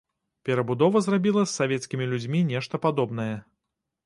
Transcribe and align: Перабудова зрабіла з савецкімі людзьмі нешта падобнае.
Перабудова 0.47 1.01
зрабіла 1.07 1.43
з 1.45 1.51
савецкімі 1.59 2.09
людзьмі 2.15 2.43
нешта 2.53 2.81
падобнае. 2.89 3.29